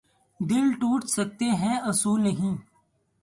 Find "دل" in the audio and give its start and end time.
0.39-0.65